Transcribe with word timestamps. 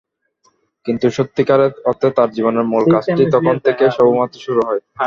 কিন্তু 0.85 1.05
সত্যিকার 1.17 1.59
অর্থে 1.89 2.07
তাঁর 2.17 2.29
জীবনের 2.35 2.65
মূল 2.71 2.83
কাজটি 2.93 3.23
তখন 3.35 3.55
থেকে 3.65 3.83
সবেমাত্র 3.97 4.37
শুরু 4.45 4.61
হয়। 4.67 4.81